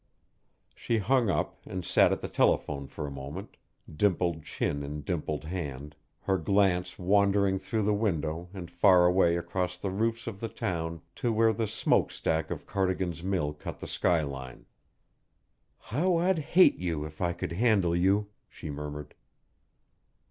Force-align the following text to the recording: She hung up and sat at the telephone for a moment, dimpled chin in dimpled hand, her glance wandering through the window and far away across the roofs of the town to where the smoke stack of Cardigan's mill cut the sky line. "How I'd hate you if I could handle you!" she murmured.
She 0.73 0.97
hung 0.97 1.29
up 1.29 1.61
and 1.67 1.85
sat 1.85 2.11
at 2.11 2.21
the 2.21 2.27
telephone 2.27 2.87
for 2.87 3.05
a 3.05 3.11
moment, 3.11 3.55
dimpled 3.87 4.41
chin 4.43 4.81
in 4.81 5.01
dimpled 5.03 5.43
hand, 5.43 5.95
her 6.21 6.39
glance 6.39 6.97
wandering 6.97 7.59
through 7.59 7.83
the 7.83 7.93
window 7.93 8.49
and 8.51 8.71
far 8.71 9.05
away 9.05 9.37
across 9.37 9.77
the 9.77 9.91
roofs 9.91 10.25
of 10.25 10.39
the 10.39 10.49
town 10.49 11.01
to 11.17 11.31
where 11.31 11.53
the 11.53 11.67
smoke 11.67 12.09
stack 12.09 12.49
of 12.49 12.65
Cardigan's 12.65 13.21
mill 13.21 13.53
cut 13.53 13.77
the 13.77 13.85
sky 13.87 14.23
line. 14.23 14.65
"How 15.77 16.15
I'd 16.15 16.39
hate 16.39 16.79
you 16.79 17.05
if 17.05 17.21
I 17.21 17.33
could 17.33 17.51
handle 17.51 17.95
you!" 17.95 18.31
she 18.49 18.71
murmured. 18.71 19.13